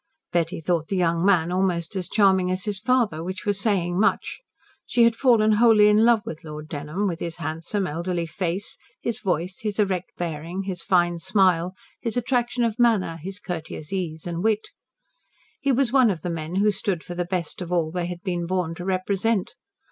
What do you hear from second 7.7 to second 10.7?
elderly face, his voice, his erect bearing,